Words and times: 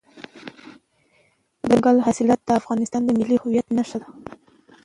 دځنګل 1.67 1.97
حاصلات 2.05 2.39
د 2.45 2.49
افغانستان 2.59 3.01
د 3.05 3.09
ملي 3.19 3.37
هویت 3.41 3.67
نښه 3.77 3.97
ده. 4.01 4.07